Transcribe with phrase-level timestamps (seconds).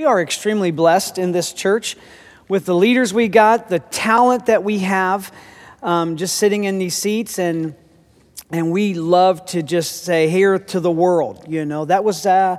[0.00, 1.94] We are extremely blessed in this church
[2.48, 5.30] with the leaders we got, the talent that we have,
[5.82, 7.74] um, just sitting in these seats, and
[8.50, 11.44] and we love to just say here to the world.
[11.48, 12.56] You know, that was uh,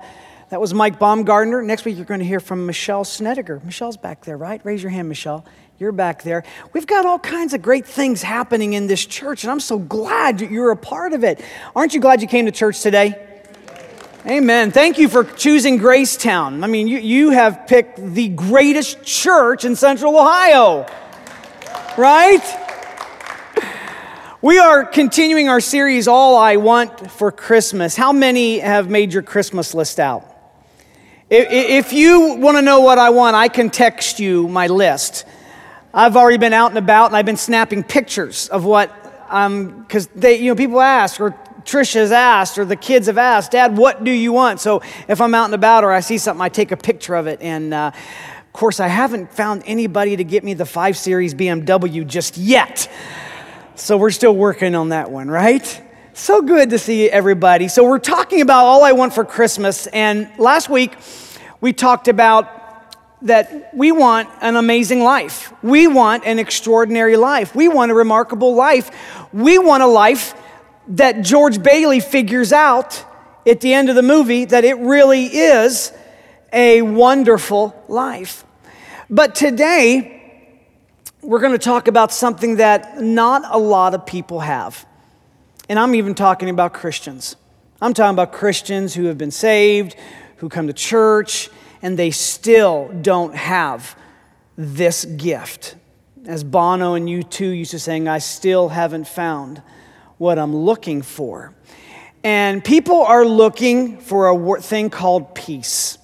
[0.51, 1.65] that was Mike Baumgardner.
[1.65, 3.63] Next week you're going to hear from Michelle Snediger.
[3.63, 4.63] Michelle's back there, right?
[4.63, 5.43] Raise your hand, Michelle.
[5.79, 6.43] You're back there.
[6.73, 10.41] We've got all kinds of great things happening in this church, and I'm so glad
[10.41, 11.43] you're a part of it.
[11.75, 13.30] Aren't you glad you came to church today?
[14.27, 14.69] Amen.
[14.69, 16.63] Thank you for choosing Gracetown.
[16.63, 20.85] I mean, you, you have picked the greatest church in Central Ohio,
[21.97, 22.39] right?
[24.39, 27.95] We are continuing our series, All I Want for Christmas.
[27.95, 30.27] How many have made your Christmas list out?
[31.31, 35.25] If you want to know what I want, I can text you my list.
[35.95, 38.95] I've already been out and about and I've been snapping pictures of what,
[39.31, 43.17] I'm because um, they, you know, people ask, or Trisha's asked or the kids have
[43.17, 44.59] asked, Dad, what do you want?
[44.59, 47.27] So if I'm out and about or I see something, I take a picture of
[47.27, 47.41] it.
[47.41, 52.05] And uh, of course, I haven't found anybody to get me the 5 Series BMW
[52.05, 52.91] just yet.
[53.75, 55.81] So we're still working on that one, right?
[56.13, 57.67] So good to see everybody.
[57.67, 59.87] So we're talking about all I want for Christmas.
[59.87, 60.97] And last week,
[61.61, 62.57] we talked about
[63.23, 65.53] that we want an amazing life.
[65.63, 67.55] We want an extraordinary life.
[67.55, 68.91] We want a remarkable life.
[69.31, 70.33] We want a life
[70.91, 73.05] that George Bailey figures out
[73.47, 75.91] at the end of the movie that it really is
[76.51, 78.43] a wonderful life.
[79.09, 80.17] But today,
[81.21, 84.85] we're going to talk about something that not a lot of people have.
[85.69, 87.37] And I'm even talking about Christians.
[87.81, 89.95] I'm talking about Christians who have been saved,
[90.37, 91.49] who come to church,
[91.81, 93.95] and they still don't have
[94.57, 95.75] this gift.
[96.25, 99.61] As Bono and U2 used to saying, I still haven't found
[100.21, 101.51] what I'm looking for.
[102.23, 105.97] And people are looking for a thing called peace.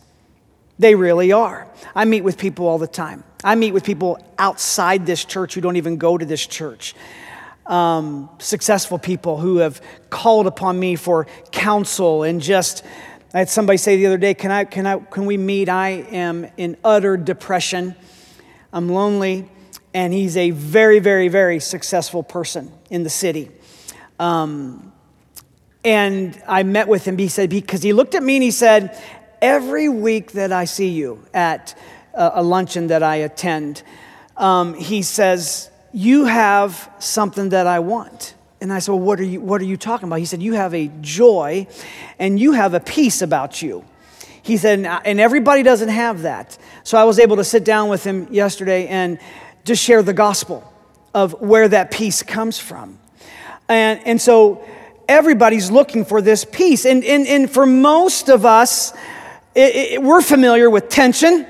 [0.80, 1.68] They really are.
[1.94, 3.24] I meet with people all the time.
[3.44, 6.96] I meet with people outside this church who don't even go to this church.
[7.68, 9.80] Um, successful people who have
[10.10, 12.84] called upon me for counsel and just
[13.36, 15.70] I had somebody say the other day, can, I, can, I, can we meet?
[15.70, 17.94] I am in utter depression.
[18.74, 19.48] I'm lonely.
[19.94, 23.52] And he's a very, very, very successful person in the city.
[24.20, 24.92] Um,
[25.84, 27.18] and I met with him.
[27.18, 29.02] He said, because he looked at me and he said,
[29.42, 31.78] Every week that I see you at
[32.14, 33.84] a luncheon that I attend,
[34.36, 38.34] um, he says, You have something that I want.
[38.60, 40.20] And I said, Well, what are, you, what are you talking about?
[40.20, 41.68] He said, You have a joy
[42.18, 43.86] and you have a peace about you.
[44.42, 46.58] He said, And everybody doesn't have that.
[46.84, 49.20] So I was able to sit down with him yesterday and
[49.64, 50.74] just share the gospel
[51.14, 52.98] of where that peace comes from.
[53.70, 54.66] And, and so
[55.08, 56.86] everybody's looking for this peace.
[56.86, 58.94] And, and, and for most of us,
[59.56, 61.46] it, it, we're familiar with tension.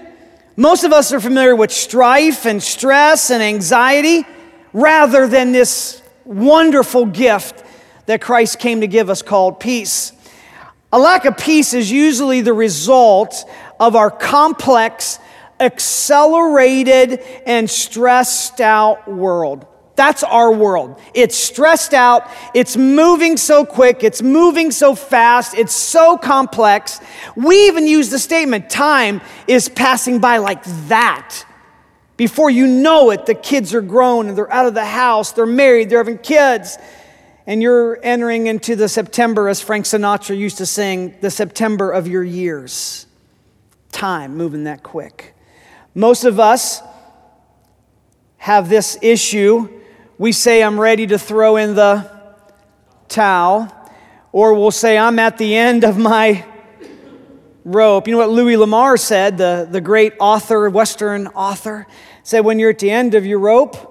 [0.56, 4.26] Most of us are familiar with strife and stress and anxiety
[4.74, 7.64] rather than this wonderful gift
[8.06, 10.14] that Christ came to give us called peace.
[10.92, 13.44] A lack of peace is usually the result
[13.80, 15.20] of our complex,
[15.60, 19.68] accelerated, and stressed out world.
[19.98, 21.02] That's our world.
[21.16, 22.30] It's stressed out.
[22.54, 24.04] It's moving so quick.
[24.04, 25.56] It's moving so fast.
[25.56, 27.02] It's so complex.
[27.36, 31.44] We even use the statement time is passing by like that.
[32.16, 35.46] Before you know it, the kids are grown and they're out of the house, they're
[35.48, 36.78] married, they're having kids,
[37.48, 42.08] and you're entering into the September, as Frank Sinatra used to sing, the September of
[42.08, 43.08] your years.
[43.92, 45.36] Time moving that quick.
[45.96, 46.82] Most of us
[48.38, 49.77] have this issue
[50.18, 52.10] we say, I'm ready to throw in the
[53.08, 53.72] towel,
[54.32, 56.44] or we'll say, I'm at the end of my
[57.64, 58.08] rope.
[58.08, 61.86] You know what Louis L'Amour said, the, the great author, Western author,
[62.24, 63.88] said, When you're at the end of your rope,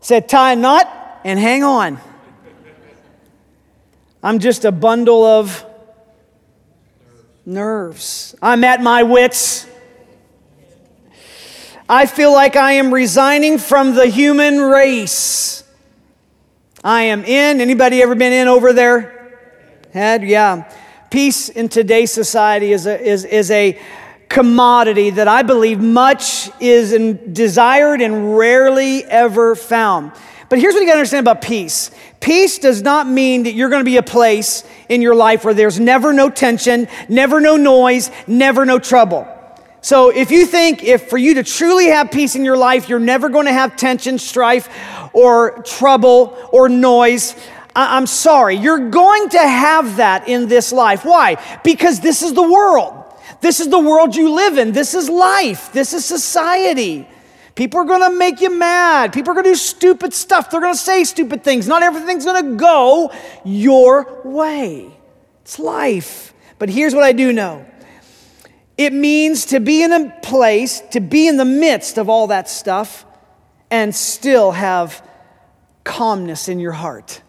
[0.00, 1.98] said, tie a knot and hang on.
[4.22, 5.64] I'm just a bundle of
[7.44, 8.34] nerves.
[8.40, 9.66] I'm at my wits'
[11.88, 15.62] I feel like I am resigning from the human race.
[16.82, 17.60] I am in.
[17.60, 19.38] Anybody ever been in over their
[19.92, 20.24] head?
[20.24, 20.72] Yeah.
[21.10, 23.80] Peace in today's society is a, is, is a
[24.28, 30.10] commodity that I believe much is in, desired and rarely ever found.
[30.48, 33.84] But here's what you gotta understand about peace peace does not mean that you're gonna
[33.84, 38.64] be a place in your life where there's never no tension, never no noise, never
[38.64, 39.28] no trouble.
[39.86, 42.98] So if you think if for you to truly have peace in your life, you're
[42.98, 44.68] never going to have tension, strife,
[45.12, 47.36] or trouble or noise,
[47.76, 48.56] I'm sorry.
[48.56, 51.04] You're going to have that in this life.
[51.04, 51.36] Why?
[51.62, 53.00] Because this is the world.
[53.40, 54.72] This is the world you live in.
[54.72, 55.72] This is life.
[55.72, 57.08] This is society.
[57.54, 59.12] People are going to make you mad.
[59.12, 60.50] People are going to do stupid stuff.
[60.50, 61.68] They're going to say stupid things.
[61.68, 63.12] Not everything's going to go
[63.44, 64.90] your way.
[65.42, 66.34] It's life.
[66.58, 67.64] But here's what I do know
[68.76, 72.48] it means to be in a place, to be in the midst of all that
[72.48, 73.04] stuff,
[73.70, 75.02] and still have
[75.84, 77.22] calmness in your heart.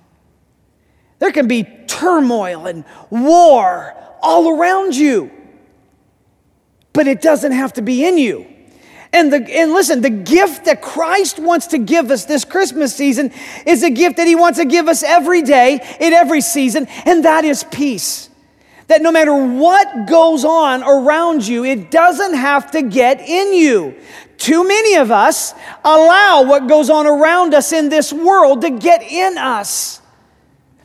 [1.19, 5.31] There can be turmoil and war all around you,
[6.93, 8.45] but it doesn't have to be in you.
[9.13, 13.31] And, the, and listen, the gift that Christ wants to give us this Christmas season
[13.65, 17.23] is a gift that He wants to give us every day, in every season, and
[17.23, 18.26] that is peace.
[18.87, 23.95] That no matter what goes on around you, it doesn't have to get in you.
[24.37, 25.53] Too many of us
[25.83, 30.01] allow what goes on around us in this world to get in us.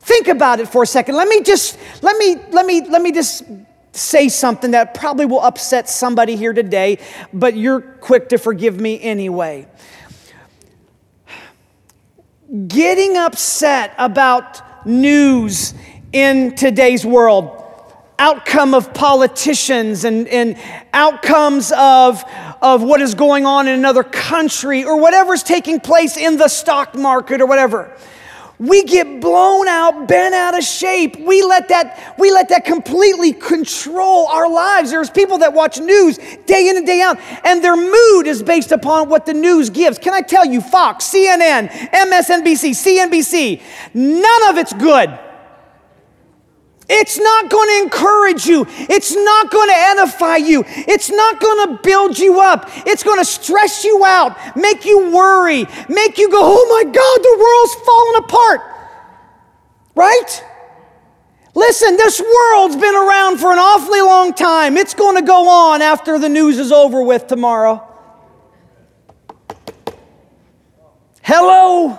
[0.00, 1.14] Think about it for a second.
[1.14, 3.44] Let me just let me let me let me just
[3.93, 6.99] say something that probably will upset somebody here today,
[7.32, 9.69] but you're quick to forgive me anyway.
[12.66, 15.75] Getting upset about news
[16.12, 17.62] in today's world,
[18.22, 20.56] outcome of politicians and, and
[20.92, 22.22] outcomes of,
[22.62, 26.94] of what is going on in another country or whatever's taking place in the stock
[26.94, 27.92] market or whatever
[28.60, 31.19] we get blown out, bent out of shape.
[31.19, 34.92] We let that, we let that completely control our lives.
[34.92, 36.16] There's people that watch news
[36.46, 39.98] day in and day out, and their mood is based upon what the news gives.
[39.98, 43.60] Can I tell you, Fox, CNN, MSNBC, CNBC,
[43.94, 45.18] none of it's good.
[46.94, 48.66] It's not going to encourage you.
[48.68, 50.62] It's not going to edify you.
[50.66, 52.68] It's not going to build you up.
[52.86, 57.18] It's going to stress you out, make you worry, make you go, oh my God,
[57.22, 58.60] the world's falling apart.
[59.94, 60.44] Right?
[61.54, 64.76] Listen, this world's been around for an awfully long time.
[64.76, 67.88] It's going to go on after the news is over with tomorrow.
[71.22, 71.98] Hello?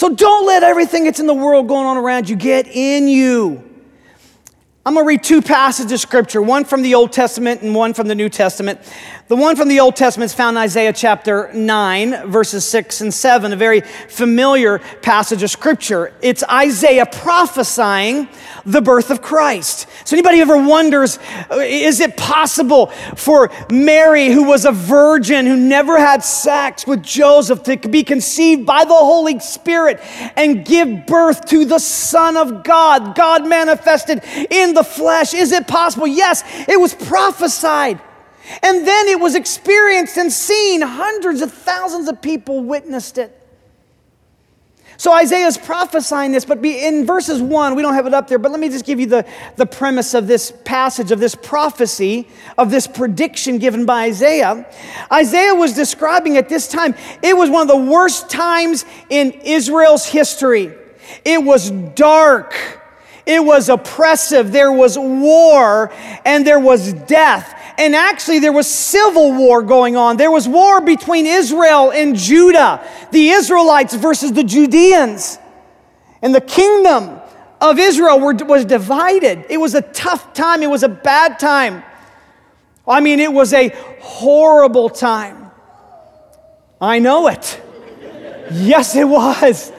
[0.00, 3.62] So don't let everything that's in the world going on around you get in you.
[4.86, 7.92] I'm going to read two passages of scripture, one from the Old Testament and one
[7.92, 8.80] from the New Testament.
[9.30, 13.14] The one from the Old Testament is found in Isaiah chapter 9, verses 6 and
[13.14, 16.12] 7, a very familiar passage of scripture.
[16.20, 18.28] It's Isaiah prophesying
[18.66, 19.86] the birth of Christ.
[20.04, 25.56] So, anybody ever wonders, uh, is it possible for Mary, who was a virgin, who
[25.56, 30.00] never had sex with Joseph, to be conceived by the Holy Spirit
[30.34, 35.34] and give birth to the Son of God, God manifested in the flesh?
[35.34, 36.08] Is it possible?
[36.08, 38.00] Yes, it was prophesied.
[38.62, 40.82] And then it was experienced and seen.
[40.82, 43.36] Hundreds of thousands of people witnessed it.
[45.00, 48.50] So Isaiah's prophesying this, but in verses one, we don't have it up there, but
[48.50, 49.26] let me just give you the,
[49.56, 54.66] the premise of this passage, of this prophecy, of this prediction given by Isaiah.
[55.10, 60.04] Isaiah was describing at this time, it was one of the worst times in Israel's
[60.04, 60.70] history.
[61.24, 62.79] It was dark.
[63.26, 64.52] It was oppressive.
[64.52, 65.92] There was war
[66.24, 67.56] and there was death.
[67.78, 70.16] And actually, there was civil war going on.
[70.16, 75.38] There was war between Israel and Judah, the Israelites versus the Judeans.
[76.20, 77.18] And the kingdom
[77.60, 79.46] of Israel were, was divided.
[79.48, 81.82] It was a tough time, it was a bad time.
[82.86, 83.68] I mean, it was a
[84.00, 85.50] horrible time.
[86.80, 87.60] I know it.
[88.52, 89.72] yes, it was.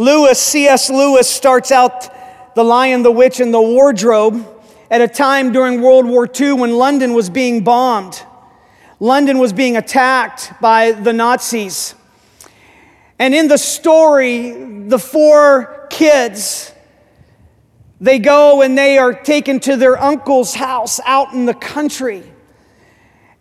[0.00, 0.88] Lewis, C.S.
[0.88, 4.48] Lewis starts out the Lion, the Witch, and the Wardrobe
[4.90, 8.22] at a time during World War II when London was being bombed.
[8.98, 11.94] London was being attacked by the Nazis.
[13.18, 14.52] And in the story,
[14.88, 16.72] the four kids,
[18.00, 22.22] they go and they are taken to their uncle's house out in the country.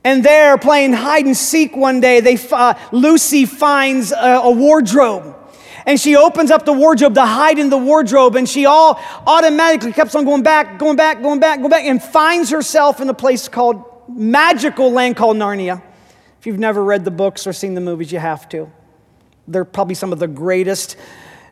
[0.03, 5.38] And there, playing hide and seek one day, they, uh, Lucy finds a, a wardrobe
[5.85, 9.93] and she opens up the wardrobe to hide in the wardrobe, and she all automatically
[9.93, 13.13] keeps on going back, going back, going back, going back, and finds herself in a
[13.13, 15.81] place called magical land called Narnia.
[16.39, 18.71] If you've never read the books or seen the movies, you have to.
[19.47, 20.95] They're probably some of the greatest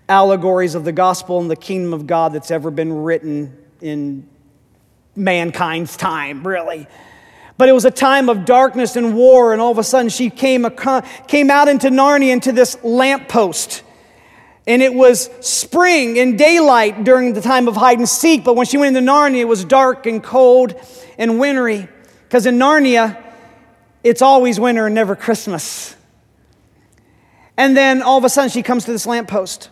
[0.07, 4.27] allegories of the gospel and the kingdom of God that's ever been written in
[5.15, 6.87] mankind's time, really.
[7.57, 10.29] But it was a time of darkness and war, and all of a sudden she
[10.29, 10.65] came,
[11.27, 13.83] came out into Narnia into this lamppost
[14.67, 18.43] and it was spring and daylight during the time of hide and seek.
[18.43, 20.75] But when she went into Narnia, it was dark and cold
[21.17, 21.87] and wintry.
[22.23, 23.17] Because in Narnia,
[24.03, 25.95] it's always winter and never Christmas.
[27.55, 29.69] And then all of a sudden, she comes to this lamppost.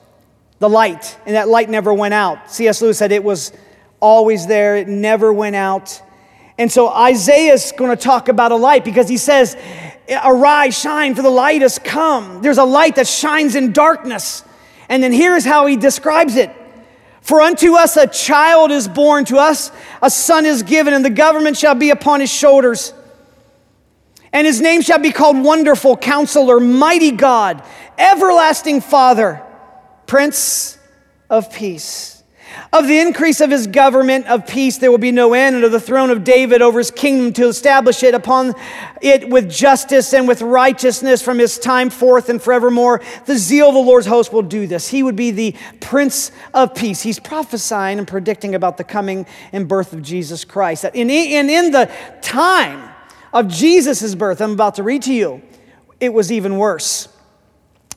[0.59, 2.49] the light, and that light never went out.
[2.49, 2.81] C.S.
[2.81, 3.51] Lewis said it was
[3.99, 6.01] always there, it never went out.
[6.57, 9.57] And so Isaiah's going to talk about a light because he says,
[10.23, 12.41] Arise, shine, for the light has come.
[12.41, 14.44] There's a light that shines in darkness.
[14.89, 16.51] And then here's how he describes it
[17.21, 21.09] For unto us a child is born, to us a son is given, and the
[21.09, 22.93] government shall be upon his shoulders.
[24.31, 27.63] And his name shall be called Wonderful Counselor, Mighty God,
[27.97, 29.41] Everlasting Father,
[30.07, 30.77] Prince
[31.29, 32.14] of Peace.
[32.75, 35.71] Of the increase of his government of peace, there will be no end, and of
[35.71, 38.53] the throne of David over his kingdom to establish it upon
[39.01, 42.99] it with justice and with righteousness from his time forth and forevermore.
[43.27, 44.89] The zeal of the Lord's host will do this.
[44.89, 47.01] He would be the Prince of Peace.
[47.01, 50.83] He's prophesying and predicting about the coming and birth of Jesus Christ.
[50.83, 51.89] And in, in the
[52.21, 52.89] time
[53.31, 55.41] of Jesus' birth, I'm about to read to you,
[56.01, 57.07] it was even worse.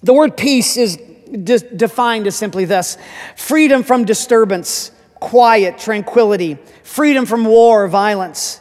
[0.05, 2.97] The word peace is de- defined as simply this
[3.37, 8.61] freedom from disturbance, quiet, tranquility, freedom from war violence.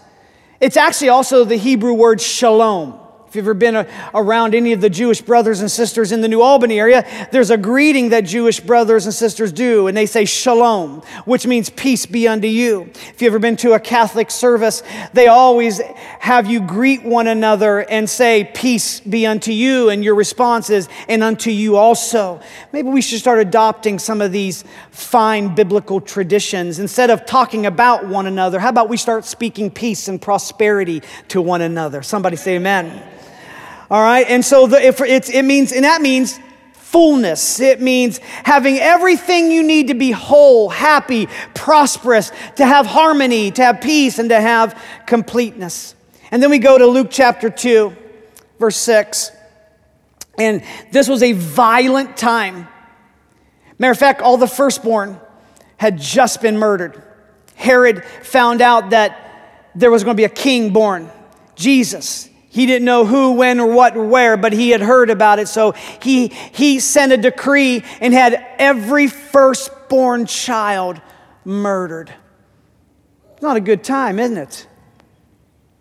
[0.60, 3.00] It's actually also the Hebrew word shalom.
[3.28, 6.30] If you've ever been a, around any of the Jewish brothers and sisters in the
[6.30, 10.24] New Albany area, there's a greeting that Jewish brothers and sisters do, and they say
[10.24, 12.84] shalom, which means peace be unto you.
[12.84, 14.82] If you've ever been to a Catholic service,
[15.12, 15.82] they always
[16.20, 20.88] have you greet one another and say, Peace be unto you, and your response is,
[21.10, 22.40] And unto you also.
[22.72, 24.64] Maybe we should start adopting some of these
[24.98, 26.80] fine biblical traditions.
[26.80, 31.40] Instead of talking about one another, how about we start speaking peace and prosperity to
[31.40, 32.02] one another?
[32.02, 33.04] Somebody say, Amen.
[33.92, 36.40] All right, and so the, if it's, it means, and that means
[36.74, 37.60] fullness.
[37.60, 43.64] It means having everything you need to be whole, happy, prosperous, to have harmony, to
[43.64, 45.96] have peace, and to have completeness.
[46.32, 47.96] And then we go to Luke chapter 2,
[48.60, 49.32] verse 6.
[50.40, 52.68] And this was a violent time.
[53.80, 55.20] Matter of fact, all the firstborn
[55.78, 57.02] had just been murdered.
[57.56, 61.10] Herod found out that there was going to be a king born,
[61.56, 62.30] Jesus.
[62.50, 65.48] He didn't know who, when, or what, or where, but he had heard about it.
[65.48, 71.00] So he, he sent a decree and had every firstborn child
[71.46, 72.12] murdered.
[73.42, 74.68] Not a good time, isn't it?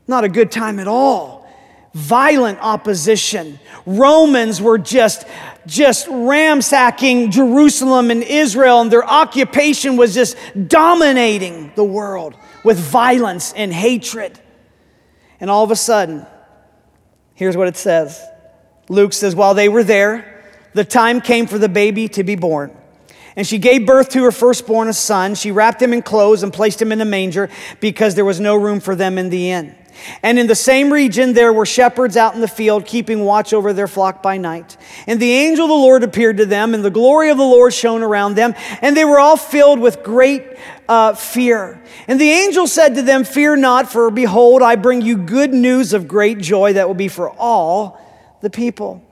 [0.06, 1.50] Not a good time at all.
[1.94, 3.58] Violent opposition.
[3.86, 5.26] Romans were just,
[5.66, 10.36] just ransacking Jerusalem and Israel, and their occupation was just
[10.68, 14.38] dominating the world with violence and hatred.
[15.40, 16.26] And all of a sudden,
[17.36, 18.20] Here's what it says
[18.88, 22.76] Luke says, While they were there, the time came for the baby to be born.
[23.36, 25.34] And she gave birth to her firstborn, a son.
[25.34, 28.56] She wrapped him in clothes and placed him in a manger because there was no
[28.56, 29.74] room for them in the inn.
[30.22, 33.72] And in the same region, there were shepherds out in the field, keeping watch over
[33.72, 34.76] their flock by night.
[35.06, 37.72] And the angel of the Lord appeared to them, and the glory of the Lord
[37.72, 40.44] shone around them, and they were all filled with great
[40.88, 41.82] uh, fear.
[42.08, 45.92] And the angel said to them, Fear not, for behold, I bring you good news
[45.92, 48.00] of great joy that will be for all
[48.40, 49.02] the people.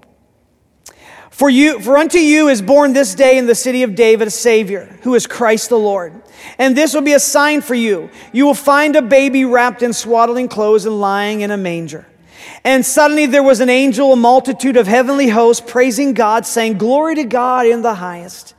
[1.35, 4.31] For, you, for unto you is born this day in the city of David a
[4.31, 6.13] Savior, who is Christ the Lord.
[6.59, 8.09] And this will be a sign for you.
[8.33, 12.07] You will find a baby wrapped in swaddling clothes and lying in a manger.
[12.63, 17.17] And suddenly there was an angel, a multitude of heavenly hosts, praising God, saying, Glory
[17.17, 18.55] to God in the highest.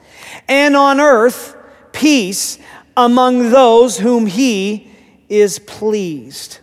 [0.49, 1.55] And on earth,
[1.93, 2.59] peace
[2.97, 4.91] among those whom he
[5.29, 6.59] is pleased.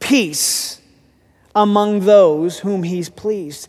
[0.00, 0.80] Peace
[1.54, 3.68] among those whom he's pleased.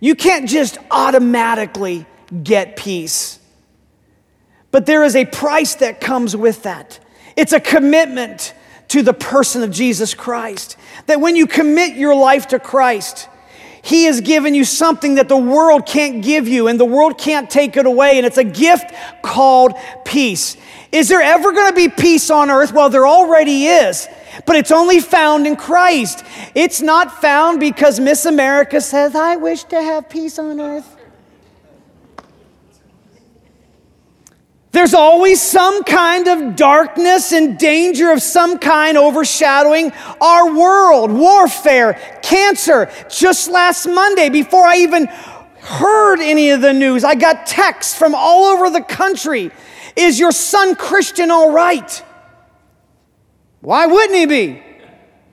[0.00, 2.06] You can't just automatically
[2.42, 3.38] get peace.
[4.70, 7.00] But there is a price that comes with that.
[7.36, 8.54] It's a commitment
[8.88, 10.76] to the person of Jesus Christ.
[11.06, 13.28] That when you commit your life to Christ,
[13.82, 17.48] He has given you something that the world can't give you and the world can't
[17.48, 18.18] take it away.
[18.18, 19.74] And it's a gift called
[20.04, 20.56] peace.
[20.92, 22.72] Is there ever going to be peace on earth?
[22.72, 24.08] Well, there already is,
[24.44, 26.24] but it's only found in Christ.
[26.54, 30.96] It's not found because Miss America says, I wish to have peace on earth.
[34.76, 39.90] There's always some kind of darkness and danger of some kind overshadowing
[40.20, 41.10] our world.
[41.10, 42.90] Warfare, cancer.
[43.08, 48.14] Just last Monday, before I even heard any of the news, I got texts from
[48.14, 49.50] all over the country.
[49.96, 52.04] Is your son Christian all right?
[53.66, 54.62] Why wouldn't he be?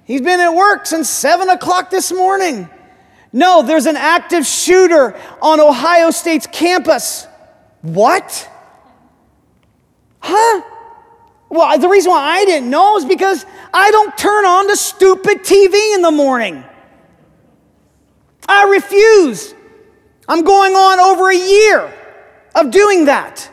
[0.06, 2.68] He's been at work since 7 o'clock this morning.
[3.32, 7.28] No, there's an active shooter on Ohio State's campus.
[7.84, 8.50] What?
[10.18, 10.64] Huh?
[11.50, 15.44] Well, the reason why I didn't know is because I don't turn on the stupid
[15.44, 16.64] TV in the morning.
[18.50, 19.54] I refuse.
[20.28, 21.94] I'm going on over a year
[22.56, 23.53] of doing that.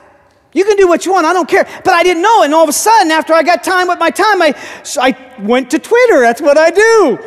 [0.53, 1.65] You can do what you want, I don't care.
[1.85, 2.43] But I didn't know.
[2.43, 4.55] And all of a sudden, after I got time with my time, I,
[5.01, 6.21] I went to Twitter.
[6.21, 7.19] That's what I do.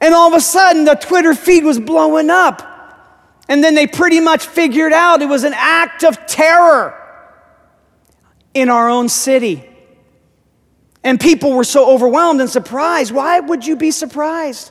[0.00, 2.68] And all of a sudden, the Twitter feed was blowing up.
[3.48, 6.98] And then they pretty much figured out it was an act of terror
[8.54, 9.68] in our own city.
[11.04, 13.12] And people were so overwhelmed and surprised.
[13.12, 14.70] Why would you be surprised?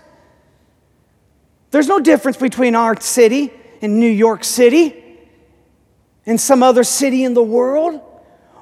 [1.69, 3.51] There's no difference between our city
[3.81, 5.00] and New York City
[6.25, 8.01] and some other city in the world.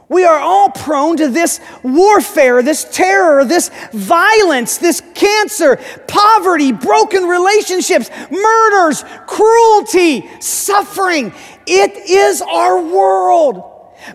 [0.10, 7.26] We are all prone to this warfare, this terror, this violence, this cancer, poverty, broken
[7.26, 11.32] relationships, murders, cruelty, suffering.
[11.68, 13.64] It is our world.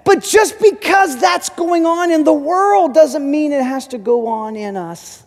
[0.05, 4.27] But just because that's going on in the world doesn't mean it has to go
[4.27, 5.23] on in us.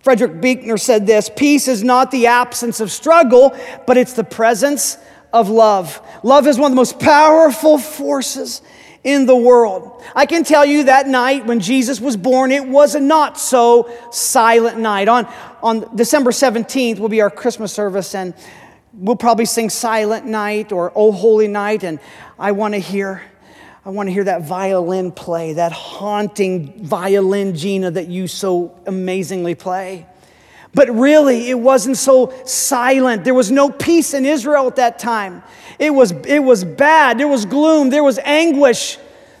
[0.00, 3.56] Frederick Buechner said this Peace is not the absence of struggle,
[3.86, 4.98] but it's the presence
[5.32, 6.00] of love.
[6.22, 8.62] Love is one of the most powerful forces
[9.06, 10.02] in the world.
[10.16, 13.88] I can tell you that night when Jesus was born, it was a not so
[14.10, 15.06] silent night.
[15.06, 18.34] On, on December 17th will be our Christmas service, and
[18.92, 22.00] we'll probably sing Silent Night or Oh Holy Night, and
[22.38, 23.22] I want to hear.
[23.84, 29.54] I want to hear that violin play, that haunting violin, Gina, that you so amazingly
[29.54, 30.08] play.
[30.76, 33.24] But really, it wasn't so silent.
[33.24, 35.42] There was no peace in Israel at that time.
[35.78, 37.16] It was, it was bad.
[37.18, 37.88] There was gloom.
[37.88, 38.98] There was anguish.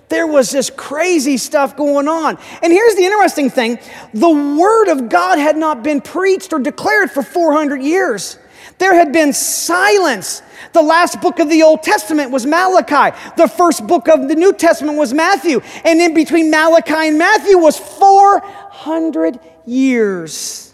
[0.08, 2.38] There was this crazy stuff going on.
[2.62, 3.78] And here's the interesting thing
[4.14, 8.38] the Word of God had not been preached or declared for 400 years.
[8.78, 10.40] There had been silence.
[10.72, 13.14] The last book of the Old Testament was Malachi.
[13.36, 15.60] The first book of the New Testament was Matthew.
[15.84, 20.65] And in between Malachi and Matthew was 400 years.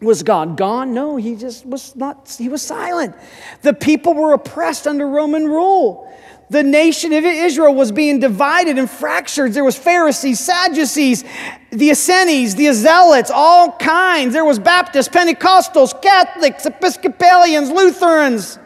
[0.00, 0.94] Was God gone?
[0.94, 3.16] No, he just was not, he was silent.
[3.62, 6.04] The people were oppressed under Roman rule.
[6.50, 9.52] The nation of Israel was being divided and fractured.
[9.52, 11.24] There was Pharisees, Sadducees,
[11.70, 14.32] the Essenes, the Zealots, all kinds.
[14.32, 18.58] There was Baptists, Pentecostals, Catholics, Episcopalians, Lutherans,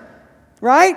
[0.60, 0.96] right?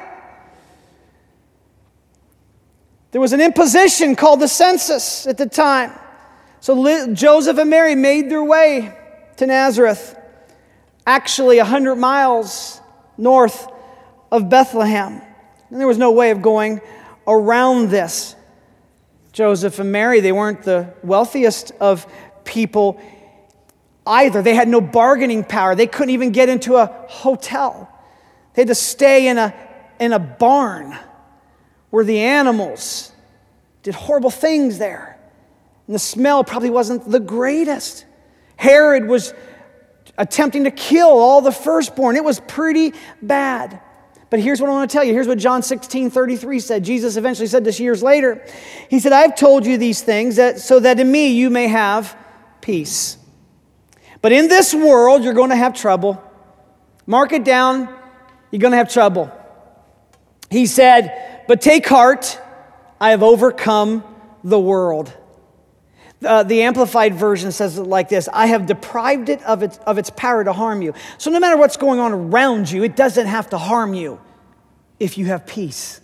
[3.11, 5.91] There was an imposition called the census at the time.
[6.59, 8.93] So Joseph and Mary made their way
[9.37, 10.17] to Nazareth,
[11.05, 12.81] actually 100 miles
[13.17, 13.67] north
[14.31, 15.21] of Bethlehem.
[15.69, 16.81] And there was no way of going
[17.27, 18.35] around this.
[19.31, 22.07] Joseph and Mary, they weren't the wealthiest of
[22.45, 22.99] people
[24.07, 24.41] either.
[24.41, 25.75] They had no bargaining power.
[25.75, 27.91] They couldn't even get into a hotel.
[28.53, 29.53] They had to stay in a,
[29.99, 30.97] in a barn
[31.89, 33.11] where the animals
[33.83, 35.19] did horrible things there.
[35.87, 38.05] And the smell probably wasn't the greatest.
[38.57, 39.33] Herod was
[40.17, 42.15] attempting to kill all the firstborn.
[42.15, 43.81] It was pretty bad.
[44.29, 45.13] But here's what I want to tell you.
[45.13, 46.83] Here's what John 16, 33 said.
[46.83, 48.45] Jesus eventually said this years later.
[48.89, 52.17] He said, I've told you these things that, so that in me you may have
[52.61, 53.17] peace.
[54.21, 56.21] But in this world, you're going to have trouble.
[57.05, 57.87] Mark it down,
[58.49, 59.31] you're going to have trouble.
[60.49, 62.39] He said, But take heart,
[62.99, 64.03] I have overcome
[64.43, 65.15] the world.
[66.25, 69.97] Uh, the Amplified Version says it like this I have deprived it of its, of
[69.97, 70.93] its power to harm you.
[71.17, 74.19] So, no matter what's going on around you, it doesn't have to harm you
[74.99, 76.01] if you have peace.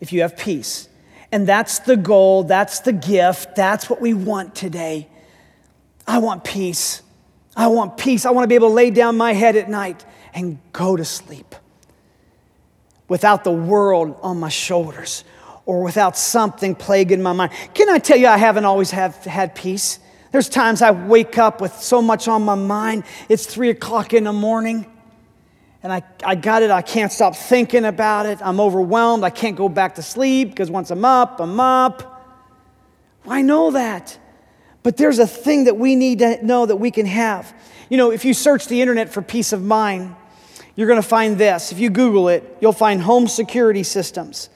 [0.00, 0.88] If you have peace.
[1.32, 5.08] And that's the goal, that's the gift, that's what we want today.
[6.06, 7.02] I want peace.
[7.56, 8.26] I want peace.
[8.26, 11.04] I want to be able to lay down my head at night and go to
[11.04, 11.54] sleep
[13.08, 15.24] without the world on my shoulders
[15.66, 17.52] or without something plaguing my mind.
[17.74, 19.98] Can I tell you, I haven't always have had peace.
[20.30, 23.04] There's times I wake up with so much on my mind.
[23.28, 24.86] It's three o'clock in the morning,
[25.82, 26.70] and I, I got it.
[26.70, 28.38] I can't stop thinking about it.
[28.42, 29.24] I'm overwhelmed.
[29.24, 32.12] I can't go back to sleep because once I'm up, I'm up.
[33.26, 34.18] I know that.
[34.82, 37.52] But there's a thing that we need to know that we can have.
[37.88, 40.14] You know, if you search the internet for peace of mind,
[40.76, 41.72] you're going to find this.
[41.72, 44.48] If you Google it, you'll find home security systems.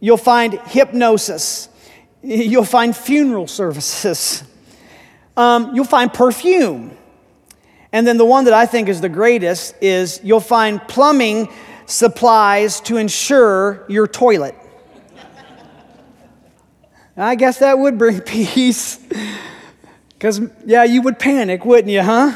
[0.00, 1.68] You'll find hypnosis.
[2.22, 4.42] You'll find funeral services.
[5.36, 6.96] Um, you'll find perfume.
[7.92, 11.48] And then the one that I think is the greatest is you'll find plumbing
[11.86, 14.54] supplies to ensure your toilet.
[17.16, 19.00] I guess that would bring peace.
[20.10, 22.32] Because, yeah, you would panic, wouldn't you, huh?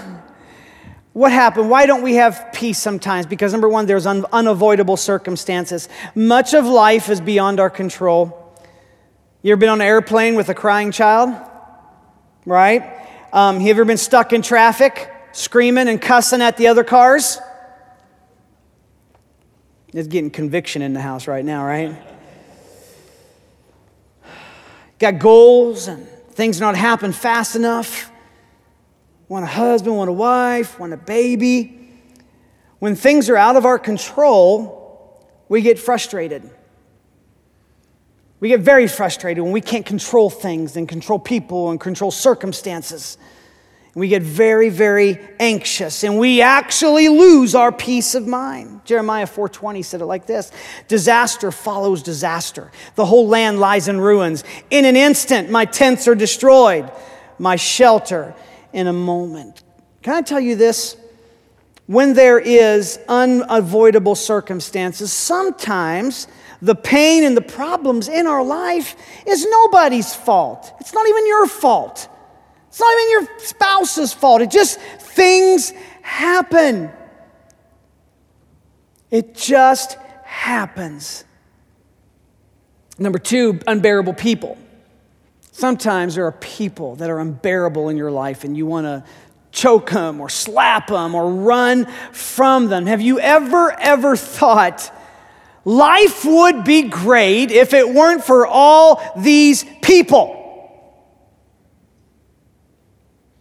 [1.12, 1.68] What happened?
[1.68, 3.26] Why don't we have peace sometimes?
[3.26, 5.88] Because number one, there's un- unavoidable circumstances.
[6.14, 8.38] Much of life is beyond our control.
[9.42, 11.34] You ever been on an airplane with a crying child?
[12.46, 13.06] Right?
[13.32, 17.38] Um, you ever been stuck in traffic, screaming and cussing at the other cars?
[19.92, 21.94] It's getting conviction in the house right now, right?
[24.98, 28.11] Got goals and things not happen fast enough.
[29.32, 31.88] Want a husband, want a wife, want a baby.
[32.80, 36.50] When things are out of our control, we get frustrated.
[38.40, 43.16] We get very frustrated when we can't control things and control people and control circumstances.
[43.94, 48.84] We get very, very anxious and we actually lose our peace of mind.
[48.84, 50.52] Jeremiah 4:20 said it like this:
[50.88, 52.70] Disaster follows disaster.
[52.96, 54.44] The whole land lies in ruins.
[54.68, 56.92] In an instant, my tents are destroyed,
[57.38, 58.34] my shelter
[58.72, 59.62] in a moment.
[60.02, 60.96] Can I tell you this?
[61.86, 66.28] When there is unavoidable circumstances, sometimes
[66.60, 68.94] the pain and the problems in our life
[69.26, 70.72] is nobody's fault.
[70.80, 72.08] It's not even your fault.
[72.68, 74.42] It's not even your spouse's fault.
[74.42, 76.90] It just, things happen.
[79.10, 81.24] It just happens.
[82.98, 84.56] Number two, unbearable people.
[85.52, 89.04] Sometimes there are people that are unbearable in your life and you want to
[89.52, 92.86] choke them or slap them or run from them.
[92.86, 94.90] Have you ever, ever thought
[95.66, 100.38] life would be great if it weren't for all these people?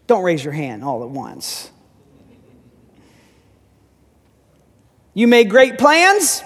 [0.06, 1.72] Don't raise your hand all at once.
[5.14, 6.44] You made great plans,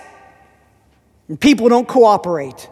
[1.27, 2.69] and people don't cooperate.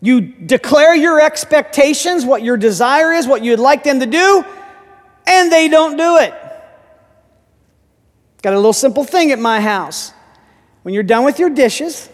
[0.00, 4.44] You declare your expectations, what your desire is, what you'd like them to do,
[5.26, 6.34] and they don't do it.
[8.42, 10.12] Got a little simple thing at my house.
[10.82, 12.08] When you're done with your dishes,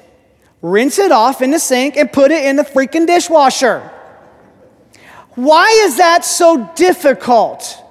[0.60, 3.92] rinse it off in the sink and put it in the freaking dishwasher.
[5.36, 7.82] Why is that so difficult?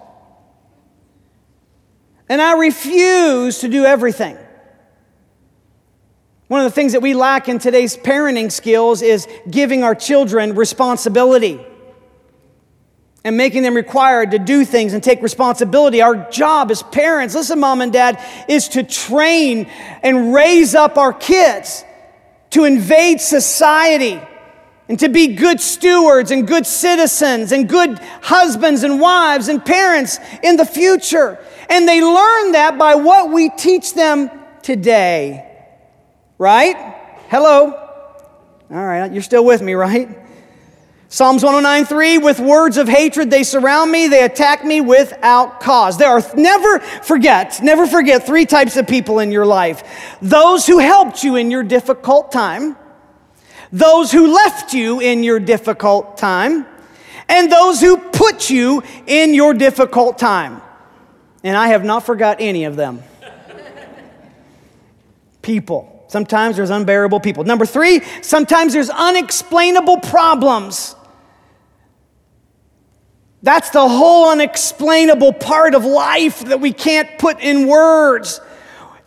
[2.27, 4.37] And I refuse to do everything.
[6.47, 10.53] One of the things that we lack in today's parenting skills is giving our children
[10.53, 11.59] responsibility
[13.23, 16.03] and making them required to do things and take responsibility.
[16.03, 19.65] Our job as parents, listen, mom and dad, is to train
[20.03, 21.83] and raise up our kids
[22.51, 24.21] to invade society
[24.87, 30.19] and to be good stewards and good citizens and good husbands and wives and parents
[30.43, 31.39] in the future.
[31.71, 34.29] And they learn that by what we teach them
[34.61, 35.54] today.
[36.37, 36.75] Right?
[37.29, 37.73] Hello?
[38.71, 40.09] All right, you're still with me, right?
[41.07, 45.97] Psalms 109:3 with words of hatred they surround me they attack me without cause.
[45.97, 50.17] There are never forget, never forget three types of people in your life.
[50.21, 52.75] Those who helped you in your difficult time,
[53.71, 56.65] those who left you in your difficult time,
[57.29, 60.61] and those who put you in your difficult time.
[61.43, 63.03] And I have not forgot any of them.
[65.41, 65.94] people.
[66.15, 67.43] Sometimes there's unbearable people.
[67.43, 70.95] Number three, sometimes there's unexplainable problems.
[73.43, 78.39] That's the whole unexplainable part of life that we can't put in words.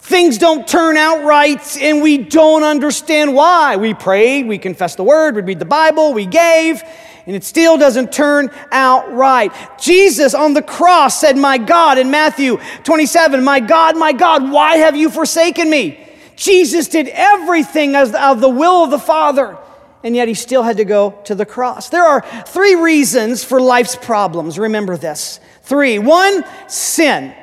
[0.01, 3.77] Things don't turn out right and we don't understand why.
[3.77, 6.83] We prayed, we confessed the word, we read the Bible, we gave,
[7.25, 9.51] and it still doesn't turn out right.
[9.81, 14.77] Jesus on the cross said, My God, in Matthew 27, My God, my God, why
[14.77, 16.05] have you forsaken me?
[16.39, 19.59] Jesus did everything as of the will of the Father,
[20.05, 21.89] and yet he still had to go to the cross.
[21.89, 24.57] There are three reasons for life's problems.
[24.57, 25.41] Remember this.
[25.65, 25.99] Three.
[25.99, 27.35] One, sin.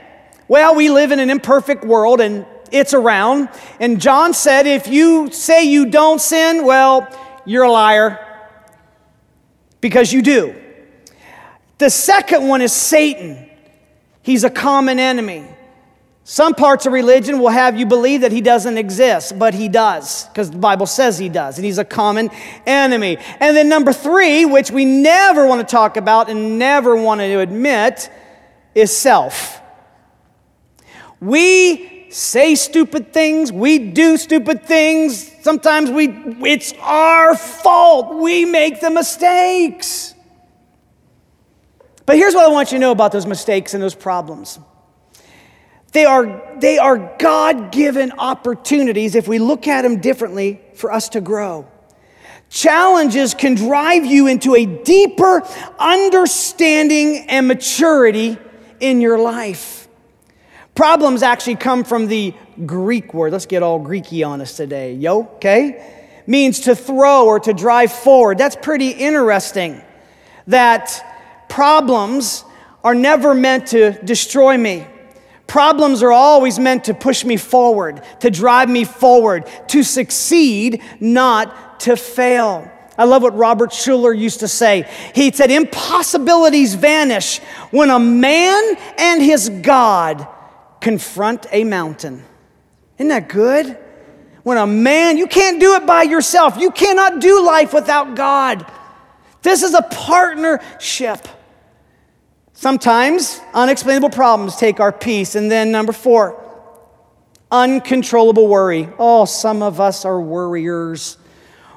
[0.48, 3.50] Well, we live in an imperfect world, and it's around.
[3.82, 7.06] And John said, if you say you don't sin, well,
[7.46, 8.26] you're a liar
[9.82, 10.56] because you do.
[11.80, 13.50] The second one is Satan.
[14.22, 15.46] He's a common enemy.
[16.28, 20.26] Some parts of religion will have you believe that he doesn't exist, but he does,
[20.26, 22.32] because the Bible says he does, and he's a common
[22.66, 23.20] enemy.
[23.40, 27.40] And then number three, which we never want to talk about and never want to
[27.40, 28.10] admit,
[28.74, 29.62] is self.
[31.22, 35.32] We say stupid things, we do stupid things.
[35.44, 36.08] Sometimes we
[36.50, 38.16] it's our fault.
[38.16, 40.16] We make the mistakes.
[42.08, 44.58] But here's what I want you to know about those mistakes and those problems.
[45.96, 51.08] They are, they are God given opportunities, if we look at them differently, for us
[51.10, 51.70] to grow.
[52.50, 55.42] Challenges can drive you into a deeper
[55.80, 58.38] understanding and maturity
[58.82, 59.88] in your life.
[60.76, 62.34] Problems actually come from the
[62.66, 63.32] Greek word.
[63.32, 64.96] Let's get all Greeky on us today.
[64.96, 66.22] Yo, okay?
[66.28, 68.38] Means to throw or to drive forward.
[68.38, 69.82] That's pretty interesting.
[70.48, 72.44] That problems
[72.84, 74.88] are never meant to destroy me.
[75.48, 81.80] Problems are always meant to push me forward, to drive me forward, to succeed, not
[81.82, 82.72] to fail.
[82.98, 84.90] I love what Robert Schuller used to say.
[85.14, 87.40] He said, Impossibilities vanish
[87.72, 90.28] when a man and his God
[90.80, 92.24] confront a mountain.
[92.98, 93.78] Isn't that good?
[94.44, 96.58] When a man, you can't do it by yourself.
[96.58, 98.66] You cannot do life without God.
[99.42, 101.28] This is a partnership.
[102.56, 105.36] Sometimes unexplainable problems take our peace.
[105.36, 106.41] And then, number four,
[107.52, 108.89] uncontrollable worry.
[108.98, 111.18] Oh, some of us are worriers.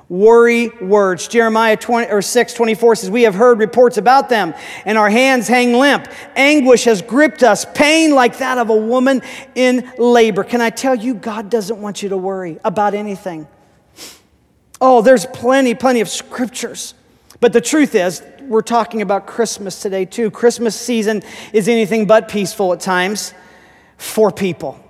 [0.09, 1.29] Worry words.
[1.29, 4.55] Jeremiah 20, or 6 24 says, We have heard reports about them,
[4.87, 6.09] and our hands hang limp.
[6.35, 9.21] Anguish has gripped us, pain like that of a woman
[9.55, 10.45] in labor.
[10.45, 13.47] Can I tell you, God doesn't want you to worry about anything.
[14.81, 16.95] Oh, there's plenty, plenty of scriptures.
[17.41, 20.31] But the truth is, we're talking about Christmas today too.
[20.31, 21.23] Christmas season
[21.53, 23.35] is anything but peaceful at times
[23.97, 24.83] for people.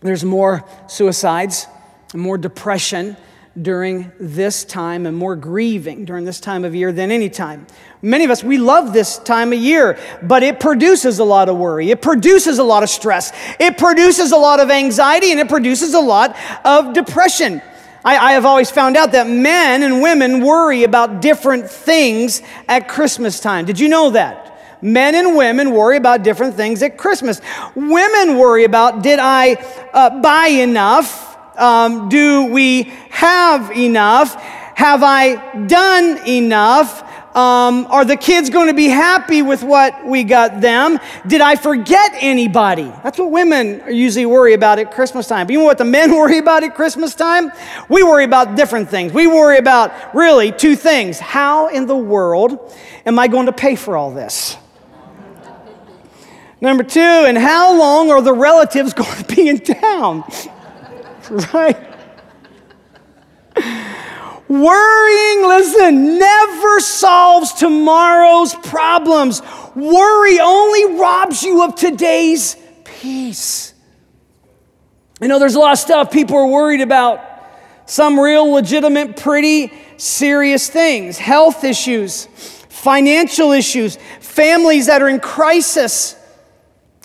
[0.00, 1.66] There's more suicides,
[2.14, 3.16] more depression
[3.60, 7.66] during this time and more grieving during this time of year than any time.
[8.02, 11.56] Many of us, we love this time of year, but it produces a lot of
[11.56, 11.90] worry.
[11.90, 13.32] It produces a lot of stress.
[13.58, 17.60] It produces a lot of anxiety and it produces a lot of depression.
[18.08, 22.88] I, I, have always found out that men and women worry about different things at
[22.88, 23.66] Christmas time.
[23.66, 24.58] Did you know that?
[24.80, 27.42] Men and women worry about different things at Christmas.
[27.74, 29.56] Women worry about did I
[29.92, 31.36] uh, buy enough?
[31.58, 34.36] Um, do we have enough?
[34.36, 37.04] Have I done enough?
[37.38, 40.98] Um, are the kids going to be happy with what we got them?
[41.24, 42.92] Did I forget anybody?
[43.04, 45.46] That's what women usually worry about at Christmas time.
[45.46, 47.52] But you know what the men worry about at Christmas time?
[47.88, 49.12] We worry about different things.
[49.12, 51.20] We worry about really two things.
[51.20, 54.56] How in the world am I going to pay for all this?
[56.60, 60.24] Number two, and how long are the relatives going to be in town?
[61.54, 61.84] right?
[64.48, 69.42] Worrying, listen, never solves tomorrow's problems.
[69.74, 73.74] Worry only robs you of today's peace.
[75.20, 77.24] You know, there's a lot of stuff people are worried about.
[77.84, 82.26] Some real, legitimate, pretty serious things health issues,
[82.68, 86.14] financial issues, families that are in crisis.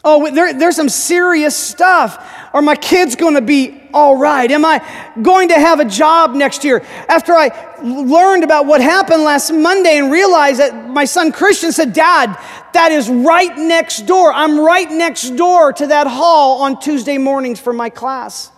[0.06, 2.25] Oh, there, there's some serious stuff.
[2.53, 4.49] Are my kids going to be all right?
[4.49, 4.82] Am I
[5.21, 6.84] going to have a job next year?
[7.08, 7.49] After I
[7.82, 12.38] learned about what happened last Monday and realized that my son Christian said, Dad,
[12.73, 14.34] that is right next door.
[14.34, 18.51] I'm right next door to that hall on Tuesday mornings for my class.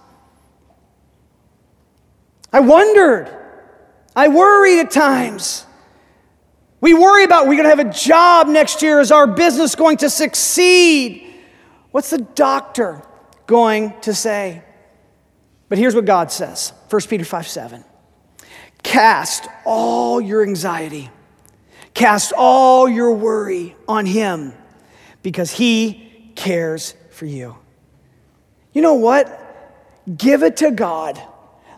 [2.52, 3.30] I wondered.
[4.16, 5.66] I worried at times.
[6.80, 9.00] We worry about we're going to have a job next year.
[9.00, 11.34] Is our business going to succeed?
[11.92, 13.04] What's the doctor
[13.46, 14.64] going to say.
[15.70, 17.84] But here's what God says 1 Peter 5 7.
[18.84, 21.10] Cast all your anxiety,
[21.94, 24.54] cast all your worry on Him
[25.24, 27.58] because He cares for you.
[28.74, 29.42] You know what?
[30.18, 31.22] Give it to God.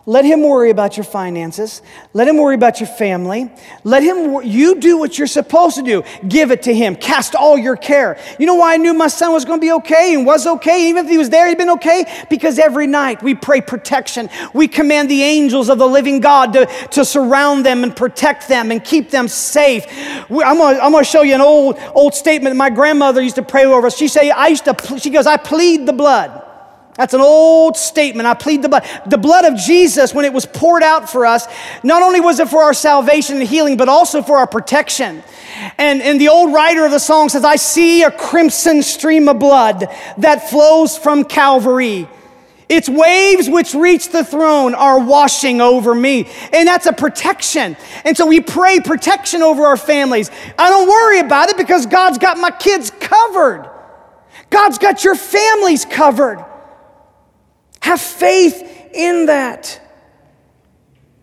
[0.08, 1.82] Let him worry about your finances.
[2.14, 3.52] Let him worry about your family.
[3.84, 6.02] Let him, you do what you're supposed to do.
[6.26, 6.96] Give it to him.
[6.96, 8.18] Cast all your care.
[8.38, 10.88] You know why I knew my son was going to be okay and was okay?
[10.88, 12.06] Even if he was there, he'd been okay?
[12.30, 14.30] Because every night we pray protection.
[14.54, 18.70] We command the angels of the living God to, to surround them and protect them
[18.70, 19.84] and keep them safe.
[20.30, 23.88] I'm going to show you an old, old statement my grandmother used to pray over
[23.88, 23.98] us.
[23.98, 26.47] She say, I used to, she goes, I plead the blood.
[26.98, 28.26] That's an old statement.
[28.26, 28.84] I plead the blood.
[29.06, 31.46] The blood of Jesus, when it was poured out for us,
[31.84, 35.22] not only was it for our salvation and healing, but also for our protection.
[35.78, 39.38] And, and the old writer of the song says, I see a crimson stream of
[39.38, 39.86] blood
[40.18, 42.08] that flows from Calvary.
[42.68, 46.28] Its waves which reach the throne are washing over me.
[46.52, 47.76] And that's a protection.
[48.04, 50.32] And so we pray protection over our families.
[50.58, 53.70] I don't worry about it because God's got my kids covered.
[54.50, 56.44] God's got your families covered.
[57.80, 59.80] Have faith in that.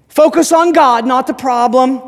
[0.08, 2.02] Focus on God, not the problem.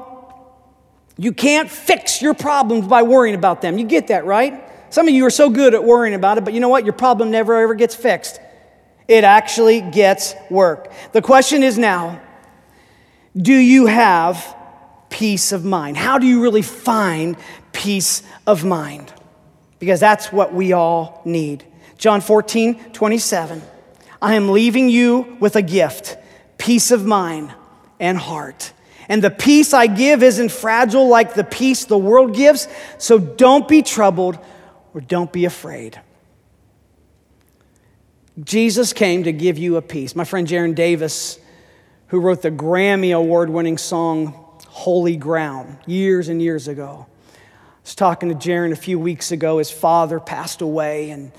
[1.18, 3.78] You can't fix your problems by worrying about them.
[3.78, 4.64] You get that, right?
[4.90, 6.86] Some of you are so good at worrying about it, but you know what?
[6.86, 8.40] Your problem never ever gets fixed.
[9.08, 10.92] It actually gets work.
[11.12, 12.22] The question is now
[13.36, 14.56] do you have
[15.10, 15.98] peace of mind?
[15.98, 17.38] How do you really find
[17.72, 19.14] peace of mind?
[19.80, 21.64] Because that's what we all need.
[21.98, 23.62] John 14, 27.
[24.22, 26.18] I am leaving you with a gift
[26.58, 27.54] peace of mind
[28.00, 28.74] and heart.
[29.10, 33.68] And the peace I give isn't fragile like the peace the world gives, so don't
[33.68, 34.38] be troubled
[34.94, 36.02] or don't be afraid.
[38.44, 40.16] Jesus came to give you a peace.
[40.16, 41.40] My friend Geron Davis,
[42.08, 44.28] who wrote the Grammy award winning song
[44.68, 47.40] Holy Ground years and years ago, I
[47.84, 49.58] was talking to Geron a few weeks ago.
[49.58, 51.32] His father passed away, and,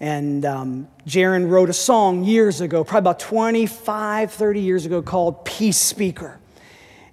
[0.00, 5.44] and um, Geron wrote a song years ago, probably about 25, 30 years ago, called
[5.44, 6.38] Peace Speaker.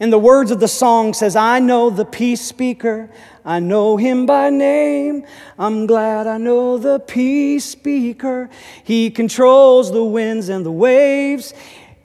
[0.02, 3.12] And the words of the song says, I know the peace speaker.
[3.46, 5.28] I know him by name.
[5.60, 8.50] I'm glad I know the peace speaker.
[8.84, 11.54] He controls the winds and the waves.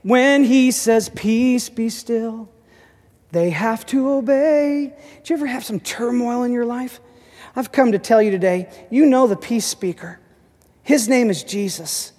[0.02, 2.50] When he says, Peace be still,
[3.32, 4.94] they have to obey.
[5.24, 7.00] Do you ever have some turmoil in your life?
[7.56, 10.20] I've come to tell you today, you know the peace speaker.
[10.86, 12.12] His name is Jesus.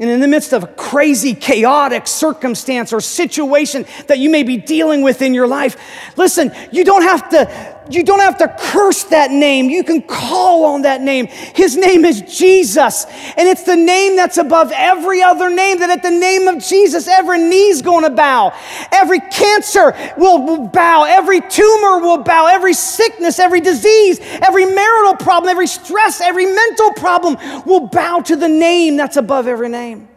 [0.00, 4.56] And in the midst of a crazy, chaotic circumstance or situation that you may be
[4.56, 5.76] dealing with in your life,
[6.16, 9.70] listen, you don't have to you don't have to curse that name.
[9.70, 11.26] You can call on that name.
[11.26, 13.06] His name is Jesus.
[13.36, 17.08] And it's the name that's above every other name, that at the name of Jesus,
[17.08, 18.52] every knee's going to bow.
[18.92, 21.04] Every cancer will, will bow.
[21.04, 22.46] Every tumor will bow.
[22.46, 28.36] Every sickness, every disease, every marital problem, every stress, every mental problem will bow to
[28.36, 30.08] the name that's above every name.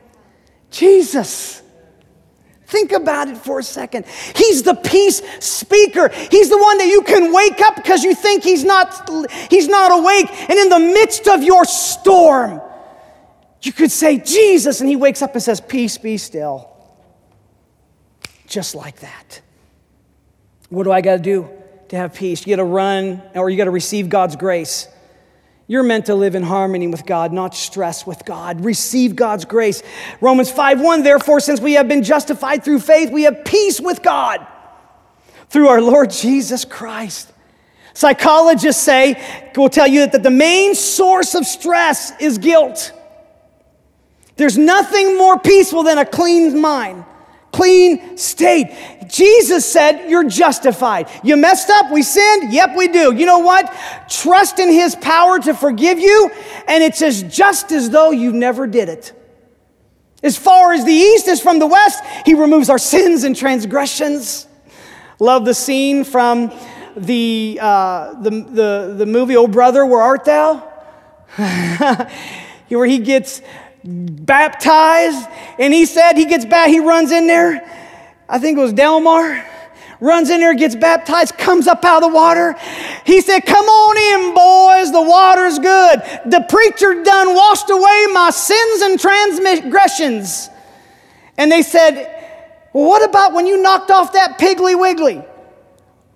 [0.69, 1.61] Jesus.
[2.71, 4.05] Think about it for a second.
[4.33, 6.07] He's the peace speaker.
[6.07, 9.09] He's the one that you can wake up because you think he's not,
[9.49, 10.27] he's not awake.
[10.49, 12.61] And in the midst of your storm,
[13.61, 16.69] you could say, Jesus, and he wakes up and says, Peace, be still.
[18.47, 19.41] Just like that.
[20.69, 21.49] What do I got to do
[21.89, 22.47] to have peace?
[22.47, 24.87] You got to run or you got to receive God's grace.
[25.71, 28.65] You're meant to live in harmony with God, not stress with God.
[28.65, 29.81] Receive God's grace.
[30.19, 34.45] Romans 5:1 Therefore since we have been justified through faith, we have peace with God
[35.47, 37.31] through our Lord Jesus Christ.
[37.93, 39.15] Psychologists say,
[39.55, 42.91] will tell you that the main source of stress is guilt.
[44.35, 47.05] There's nothing more peaceful than a clean mind
[47.51, 49.07] clean state.
[49.07, 51.09] Jesus said, You're justified.
[51.23, 52.53] You messed up, we sinned?
[52.53, 53.13] Yep, we do.
[53.13, 53.73] You know what?
[54.09, 56.31] Trust in His power to forgive you,
[56.67, 59.13] and it's as just as though you never did it.
[60.23, 64.47] As far as the east is from the west, He removes our sins and transgressions.
[65.19, 66.51] Love the scene from
[66.95, 70.67] the, uh, the, the, the movie Oh Brother, Where Art Thou?
[72.77, 73.41] where he gets
[73.83, 75.27] baptized.
[75.59, 77.67] And he said he gets back, he runs in there.
[78.27, 79.45] I think it was Delmar.
[79.99, 82.55] Runs in there, gets baptized, comes up out of the water.
[83.05, 86.01] He said, Come on in, boys, the water's good.
[86.25, 90.49] The preacher done washed away my sins and transgressions.
[91.37, 91.93] And they said,
[92.73, 95.23] Well, what about when you knocked off that Piggly Wiggly?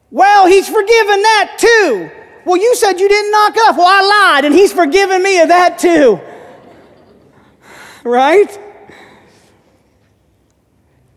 [0.09, 2.09] Well, he's forgiven that too.
[2.43, 3.77] Well, you said you didn't knock off.
[3.77, 6.19] Well, I lied, and he's forgiven me of that too
[8.05, 8.59] right?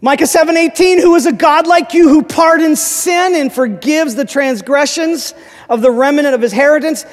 [0.01, 5.35] Micah 7:18 who is a god like you who pardons sin and forgives the transgressions
[5.69, 7.05] of the remnant of his inheritance.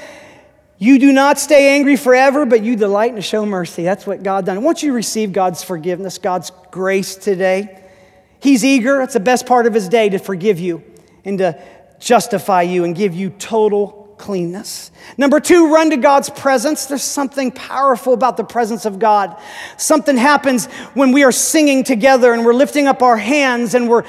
[0.77, 3.83] You do not stay angry forever but you delight to show mercy.
[3.83, 4.61] That's what God done.
[4.63, 7.81] Once you receive God's forgiveness God's grace today?
[8.39, 8.99] He's eager.
[8.99, 10.83] That's the best part of his day to forgive you
[11.23, 11.59] and to
[11.99, 14.91] justify you and give you total cleanness.
[15.17, 16.86] Number two, run to God's presence.
[16.86, 19.39] There's something powerful about the presence of God.
[19.78, 24.04] Something happens when we are singing together and we're lifting up our hands and we're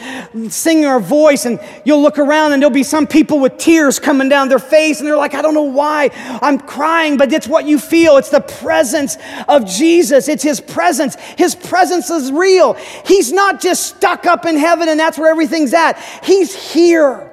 [0.49, 4.29] singing our voice, and you'll look around and there'll be some people with tears coming
[4.29, 7.66] down their face, and they're like, I don't know why I'm crying, but it's what
[7.66, 8.16] you feel.
[8.16, 9.16] It's the presence
[9.49, 11.16] of Jesus, it's His presence.
[11.37, 12.75] His presence is real.
[13.05, 17.33] He's not just stuck up in heaven and that's where everything's at, He's here.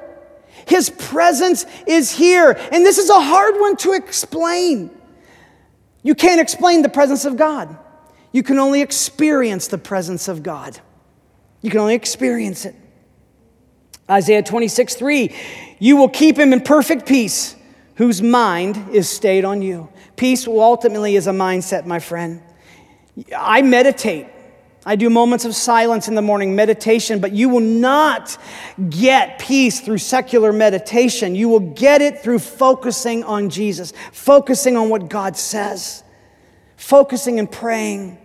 [0.67, 2.57] His presence is here.
[2.71, 4.91] And this is a hard one to explain.
[6.03, 7.77] You can't explain the presence of God,
[8.31, 10.79] you can only experience the presence of God.
[11.61, 12.75] You can only experience it.
[14.09, 15.33] Isaiah 26, 3,
[15.79, 17.55] you will keep him in perfect peace
[17.95, 19.87] whose mind is stayed on you.
[20.17, 22.41] Peace ultimately is a mindset, my friend.
[23.35, 24.27] I meditate
[24.85, 28.37] I do moments of silence in the morning, meditation, but you will not
[28.89, 31.35] get peace through secular meditation.
[31.35, 36.03] You will get it through focusing on Jesus, focusing on what God says,
[36.75, 38.17] focusing and praying.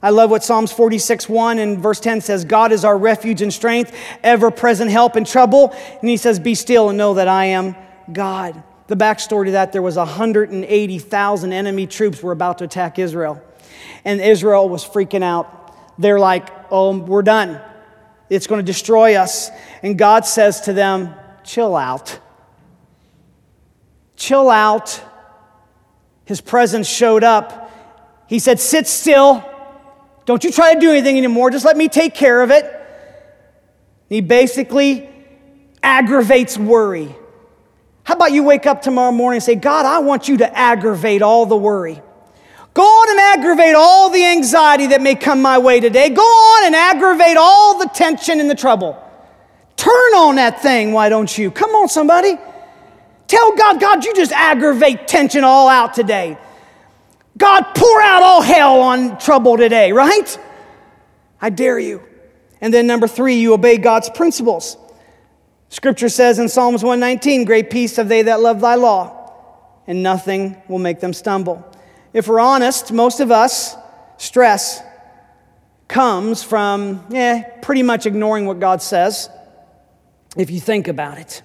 [0.00, 3.52] I love what Psalms 46, 1 and verse 10 says God is our refuge and
[3.52, 5.74] strength, ever present help in trouble.
[6.00, 7.74] And he says, Be still and know that I am
[8.12, 8.62] God.
[8.86, 13.42] The backstory to that there was 180,000 enemy troops were about to attack Israel.
[14.04, 15.63] And Israel was freaking out
[15.98, 17.60] they're like, oh, we're done.
[18.30, 19.50] It's going to destroy us.
[19.82, 21.14] And God says to them,
[21.44, 22.18] chill out.
[24.16, 25.02] Chill out.
[26.24, 27.70] His presence showed up,
[28.26, 29.44] He said, Sit still.
[30.24, 31.50] Don't you try to do anything anymore.
[31.50, 32.64] Just let me take care of it.
[34.08, 35.08] He basically
[35.82, 37.14] aggravates worry.
[38.04, 41.20] How about you wake up tomorrow morning and say, God, I want you to aggravate
[41.20, 42.00] all the worry.
[42.74, 46.10] Go on and aggravate all the anxiety that may come my way today.
[46.10, 49.00] Go on and aggravate all the tension and the trouble.
[49.76, 51.52] Turn on that thing, why don't you?
[51.52, 52.36] Come on, somebody.
[53.28, 56.36] Tell God, God, you just aggravate tension all out today.
[57.38, 60.38] God, pour out all hell on trouble today, right?
[61.40, 62.02] I dare you.
[62.60, 64.76] And then number three, you obey God's principles.
[65.68, 69.32] Scripture says in Psalms 119, Great peace have they that love thy law,
[69.86, 71.68] and nothing will make them stumble.
[72.14, 73.74] If we're honest, most of us,
[74.18, 74.80] stress
[75.88, 79.28] comes from, yeah, pretty much ignoring what God says,
[80.36, 81.42] if you think about it.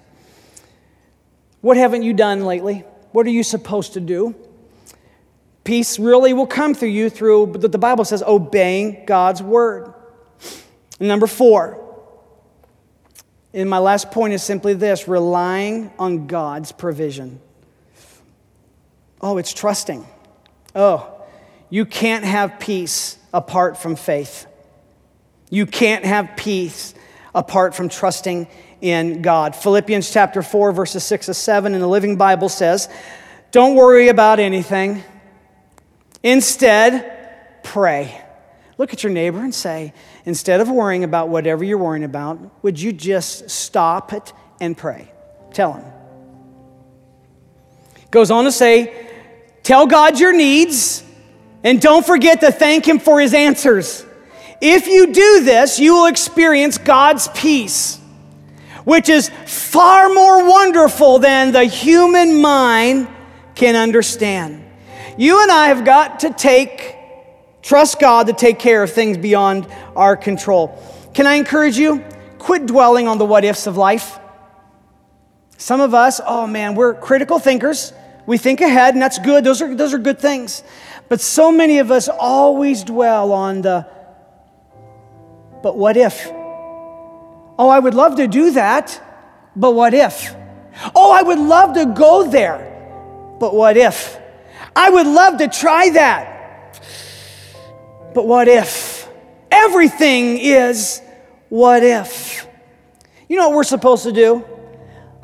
[1.60, 2.84] What haven't you done lately?
[3.10, 4.36] What are you supposed to do?
[5.64, 9.92] Peace really will come through you through, the Bible says, obeying God's word.
[11.00, 11.84] And number four,
[13.52, 17.40] and my last point is simply this relying on God's provision.
[19.20, 20.06] Oh, it's trusting.
[20.74, 21.24] Oh,
[21.68, 24.46] you can't have peace apart from faith.
[25.50, 26.94] You can't have peace
[27.34, 28.48] apart from trusting
[28.80, 29.54] in God.
[29.54, 32.88] Philippians chapter 4, verses 6 to 7 in the Living Bible says,
[33.50, 35.02] Don't worry about anything.
[36.22, 38.20] Instead, pray.
[38.78, 39.92] Look at your neighbor and say,
[40.24, 45.12] instead of worrying about whatever you're worrying about, would you just stop it and pray?
[45.52, 45.84] Tell him.
[48.10, 49.09] Goes on to say,
[49.62, 51.04] tell God your needs
[51.62, 54.04] and don't forget to thank him for his answers.
[54.60, 57.98] If you do this, you will experience God's peace,
[58.84, 63.08] which is far more wonderful than the human mind
[63.54, 64.64] can understand.
[65.16, 66.96] You and I have got to take,
[67.62, 70.82] trust God to take care of things beyond our control.
[71.14, 72.04] Can I encourage you?
[72.38, 74.18] Quit dwelling on the what ifs of life.
[75.56, 77.92] Some of us, oh man, we're critical thinkers.
[78.30, 79.42] We think ahead, and that's good.
[79.42, 80.62] Those are, those are good things.
[81.08, 83.88] But so many of us always dwell on the,
[85.64, 86.28] but what if?
[86.30, 89.02] Oh, I would love to do that,
[89.56, 90.32] but what if?
[90.94, 94.16] Oh, I would love to go there, but what if?
[94.76, 96.80] I would love to try that.
[98.14, 99.08] But what if?
[99.50, 101.02] Everything is
[101.48, 102.46] what if.
[103.28, 104.44] You know what we're supposed to do?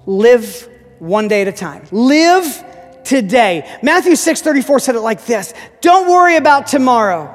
[0.07, 1.87] Live one day at a time.
[1.93, 2.65] Live
[3.07, 3.79] today.
[3.83, 7.33] Matthew 6 34 said it like this Don't worry about tomorrow.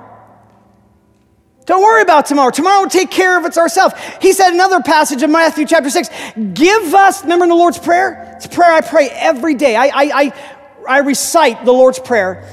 [1.66, 2.50] Don't worry about tomorrow.
[2.50, 3.96] Tomorrow will take care of it ourselves.
[4.20, 6.10] He said another passage in Matthew chapter 6
[6.54, 8.34] Give us, remember in the Lord's Prayer?
[8.36, 9.76] It's a prayer I pray every day.
[9.76, 10.58] I, I, I
[10.88, 12.48] I recite the Lord's Prayer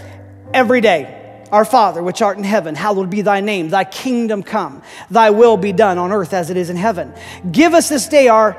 [0.52, 1.14] every day.
[1.50, 3.70] Our Father, which art in heaven, hallowed be thy name.
[3.70, 4.82] Thy kingdom come.
[5.10, 7.14] Thy will be done on earth as it is in heaven.
[7.50, 8.56] Give us this day our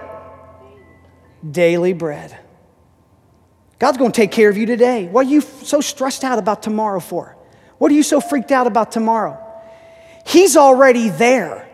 [1.49, 2.38] daily bread.
[3.79, 5.07] God's going to take care of you today.
[5.07, 7.35] What are you so stressed out about tomorrow for?
[7.77, 9.37] What are you so freaked out about tomorrow?
[10.25, 11.65] He's already there.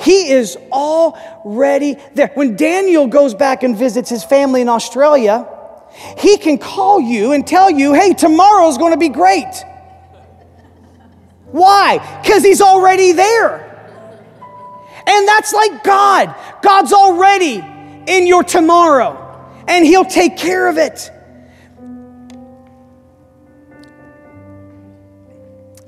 [0.00, 2.30] He is already there.
[2.34, 5.46] When Daniel goes back and visits his family in Australia,
[6.18, 9.64] he can call you and tell you, hey, tomorrow's going to be great.
[11.52, 12.20] Why?
[12.22, 13.68] Because He's already there.
[15.06, 16.34] And that's like God.
[16.62, 17.62] God's already
[18.06, 19.21] in your tomorrow,
[19.66, 21.10] and He'll take care of it.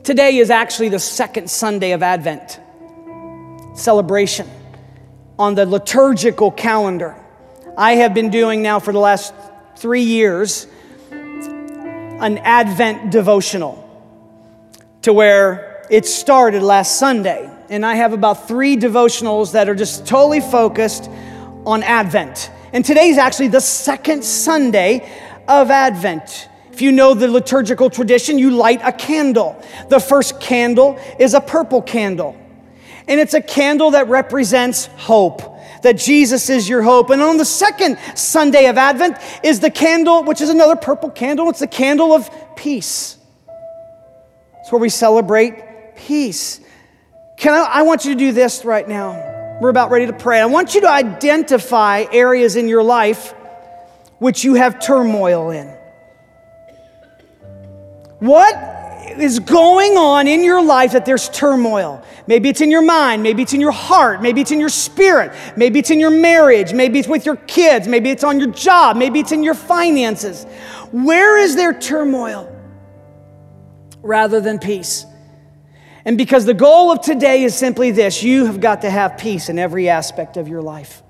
[0.03, 2.61] Today is actually the second Sunday of Advent
[3.75, 4.49] celebration
[5.39, 7.17] on the liturgical calendar.
[7.77, 9.35] I have been doing now for the last
[9.77, 10.67] three years
[11.11, 13.81] an Advent devotional
[15.03, 17.51] to where it started last Sunday.
[17.69, 21.11] And I have about three devotionals that are just totally focused
[21.67, 22.51] on Advent.
[22.75, 25.09] And today's actually the second Sunday
[25.47, 26.49] of Advent.
[26.73, 29.63] If you know the liturgical tradition, you light a candle.
[29.91, 32.37] The first candle is a purple candle,
[33.07, 37.11] and it's a candle that represents hope that Jesus is your hope.
[37.11, 41.49] And on the second Sunday of Advent is the candle, which is another purple candle.
[41.51, 43.19] It's the candle of peace.
[44.61, 46.59] It's where we celebrate peace.
[47.37, 49.34] Can I, I want you to do this right now.
[49.65, 50.43] We're about ready to pray.
[50.43, 53.33] I want you to identify areas in your life
[54.19, 55.69] which you have turmoil in.
[58.19, 58.55] What
[59.19, 62.05] is going on in your life that there's turmoil?
[62.27, 65.33] Maybe it's in your mind, maybe it's in your heart, maybe it's in your spirit,
[65.57, 68.99] maybe it's in your marriage, maybe it's with your kids, maybe it's on your job,
[68.99, 70.45] maybe it's in your finances.
[70.93, 72.51] Where is there turmoil?
[74.05, 75.07] rather than peace.
[76.05, 79.49] And because the goal of today is simply this you have got to have peace
[79.49, 81.03] in every aspect of your life.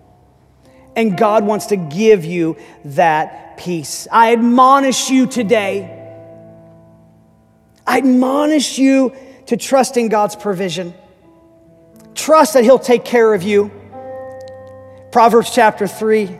[0.97, 4.07] And God wants to give you that peace.
[4.11, 6.01] I admonish you today.
[7.87, 9.15] I admonish you
[9.47, 10.95] to trust in God's provision.
[12.15, 13.73] Trust that He'll take care of you.
[15.11, 16.39] Proverbs chapter 3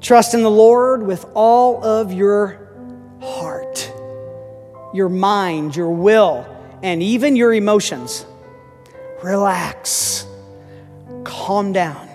[0.00, 2.72] Trust in the Lord with all of your
[3.20, 3.92] heart,
[4.92, 6.51] your mind, your will,
[6.82, 8.26] and even your emotions.
[9.22, 10.26] Relax,
[11.24, 12.08] calm down,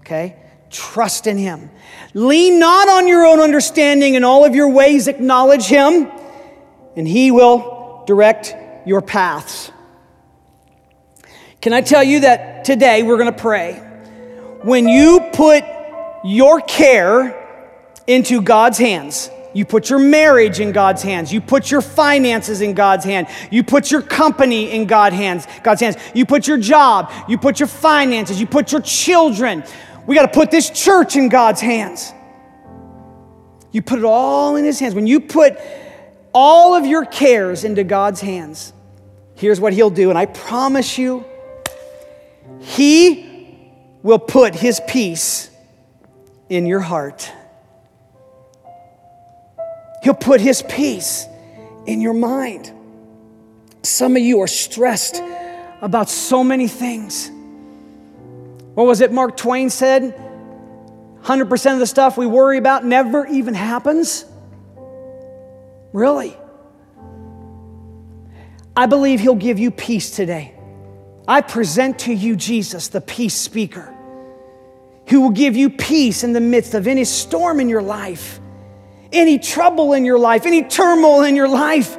[0.00, 0.36] okay?
[0.70, 1.70] Trust in Him.
[2.12, 6.10] Lean not on your own understanding, in all of your ways acknowledge Him,
[6.96, 8.54] and He will direct
[8.86, 9.70] your paths.
[11.60, 13.74] Can I tell you that today we're going to pray?
[14.62, 15.64] When you put
[16.24, 17.40] your care
[18.06, 19.30] into God's hands.
[19.54, 21.32] You put your marriage in God's hands.
[21.32, 23.28] You put your finances in God's hand.
[23.50, 25.46] You put your company in God's hands.
[25.62, 25.96] God's hands.
[26.12, 27.12] You put your job.
[27.28, 28.40] You put your finances.
[28.40, 29.64] You put your children.
[30.06, 32.12] We got to put this church in God's hands.
[33.70, 34.94] You put it all in His hands.
[34.94, 35.56] When you put
[36.32, 38.72] all of your cares into God's hands,
[39.36, 40.10] here's what He'll do.
[40.10, 41.24] And I promise you,
[42.58, 43.70] He
[44.02, 45.48] will put His peace
[46.48, 47.30] in your heart.
[50.04, 51.26] He'll put His peace
[51.86, 52.70] in your mind.
[53.82, 55.22] Some of you are stressed
[55.80, 57.30] about so many things.
[58.74, 60.14] What was it Mark Twain said?
[61.22, 64.26] 100% of the stuff we worry about never even happens?
[65.92, 66.36] Really?
[68.76, 70.54] I believe He'll give you peace today.
[71.26, 73.90] I present to you Jesus, the peace speaker
[75.08, 78.40] who will give you peace in the midst of any storm in your life,
[79.14, 81.96] any trouble in your life, any turmoil in your life,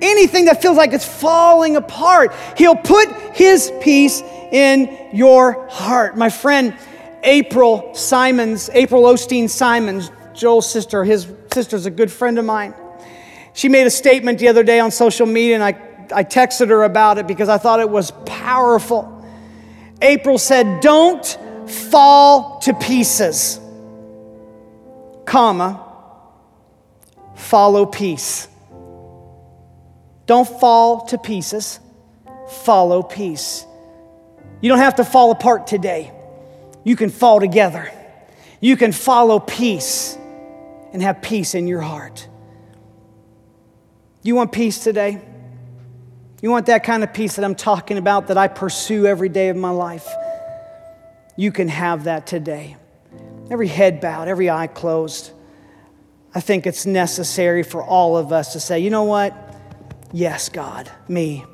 [0.00, 2.32] anything that feels like it's falling apart.
[2.56, 4.22] He'll put His peace
[4.52, 6.16] in your heart.
[6.16, 6.76] My friend
[7.24, 12.74] April Simons, April Osteen Simons, Joel's sister, his sister's a good friend of mine.
[13.54, 15.80] She made a statement the other day on social media, and I,
[16.14, 19.24] I texted her about it because I thought it was powerful.
[20.00, 21.24] April said, Don't
[21.68, 23.60] fall to pieces,
[25.24, 25.91] comma,
[27.42, 28.48] follow peace.
[30.26, 31.80] Don't fall to pieces,
[32.48, 33.66] follow peace.
[34.60, 36.12] You don't have to fall apart today.
[36.84, 37.92] You can fall together.
[38.60, 40.16] You can follow peace
[40.92, 42.28] and have peace in your heart.
[44.22, 45.20] You want peace today?
[46.40, 49.48] You want that kind of peace that I'm talking about that I pursue every day
[49.48, 50.08] of my life?
[51.36, 52.76] you can have that today.
[53.50, 55.30] Every head bowed, every eye closed.
[56.34, 59.34] I think it's necessary for all of us to say, you know what?
[60.12, 61.44] Yes, God, me.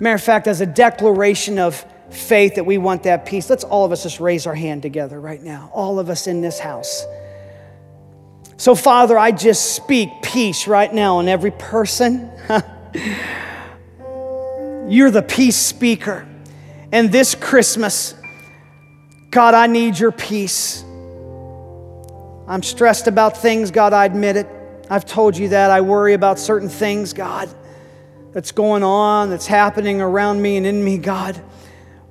[0.00, 3.84] Matter of fact, as a declaration of faith that we want that peace, let's all
[3.84, 7.04] of us just raise our hand together right now, all of us in this house.
[8.56, 12.30] So, Father, I just speak peace right now on every person.
[14.88, 16.26] You're the peace speaker.
[16.92, 18.14] And this Christmas,
[19.30, 20.84] God, I need your peace.
[22.50, 24.48] I'm stressed about things, God, I admit it.
[24.90, 25.70] I've told you that.
[25.70, 27.48] I worry about certain things, God,
[28.32, 31.40] that's going on, that's happening around me and in me, God.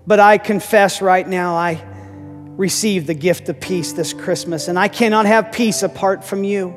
[0.08, 1.84] But I confess right now, I
[2.56, 6.74] receive the gift of peace this Christmas, and I cannot have peace apart from you.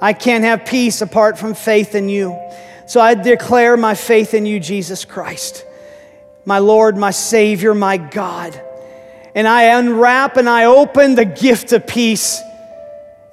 [0.00, 2.40] I can't have peace apart from faith in you.
[2.86, 5.66] So I declare my faith in you, Jesus Christ,
[6.46, 8.58] my Lord, my Savior, my God
[9.34, 12.40] and I unwrap and I open the gift of peace.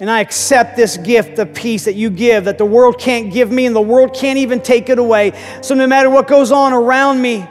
[0.01, 3.51] And I accept this gift of peace that you give, that the world can't give
[3.51, 5.39] me and the world can't even take it away.
[5.61, 7.45] So, no matter what goes on around me,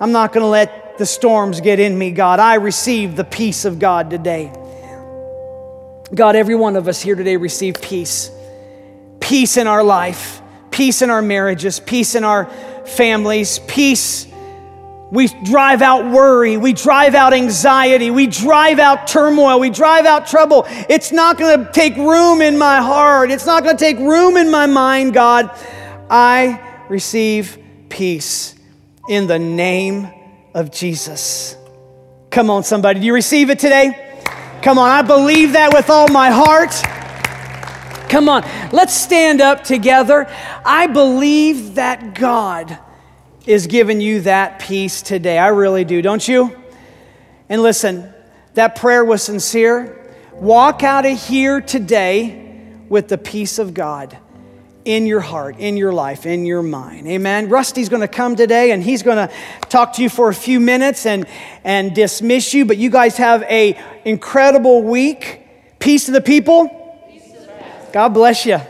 [0.00, 2.40] I'm not going to let the storms get in me, God.
[2.40, 4.52] I receive the peace of God today.
[6.12, 8.32] God, every one of us here today receive peace.
[9.20, 12.46] Peace in our life, peace in our marriages, peace in our
[12.84, 14.26] families, peace
[15.10, 16.56] we drive out worry.
[16.56, 18.10] We drive out anxiety.
[18.10, 19.60] We drive out turmoil.
[19.60, 20.64] We drive out trouble.
[20.88, 23.30] It's not going to take room in my heart.
[23.30, 25.50] It's not going to take room in my mind, God.
[26.10, 28.56] I receive peace
[29.08, 30.08] in the name
[30.54, 31.56] of Jesus.
[32.30, 32.98] Come on, somebody.
[32.98, 34.20] Do you receive it today?
[34.62, 34.90] Come on.
[34.90, 36.72] I believe that with all my heart.
[38.10, 38.42] Come on.
[38.72, 40.26] Let's stand up together.
[40.64, 42.78] I believe that God
[43.46, 45.38] is giving you that peace today.
[45.38, 46.54] I really do, don't you?
[47.48, 48.12] And listen,
[48.54, 50.14] that prayer was sincere.
[50.32, 54.18] Walk out of here today with the peace of God.
[54.86, 57.08] in your heart, in your life, in your mind.
[57.08, 57.48] Amen.
[57.48, 59.34] Rusty's going to come today and he's going to
[59.68, 61.26] talk to you for a few minutes and,
[61.64, 65.40] and dismiss you, but you guys have a incredible week.
[65.80, 66.70] Peace to the people.
[67.92, 68.60] God bless you.